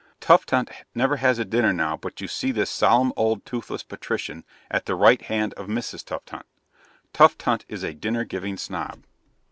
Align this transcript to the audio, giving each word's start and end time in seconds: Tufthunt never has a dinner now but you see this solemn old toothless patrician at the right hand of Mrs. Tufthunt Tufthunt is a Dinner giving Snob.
Tufthunt 0.19 0.71
never 0.95 1.17
has 1.17 1.37
a 1.37 1.45
dinner 1.45 1.71
now 1.71 1.95
but 1.95 2.21
you 2.21 2.27
see 2.27 2.51
this 2.51 2.71
solemn 2.71 3.13
old 3.15 3.45
toothless 3.45 3.83
patrician 3.83 4.43
at 4.71 4.87
the 4.87 4.95
right 4.95 5.21
hand 5.21 5.53
of 5.53 5.67
Mrs. 5.67 6.03
Tufthunt 6.03 6.47
Tufthunt 7.13 7.65
is 7.67 7.83
a 7.83 7.93
Dinner 7.93 8.23
giving 8.23 8.57
Snob. 8.57 9.03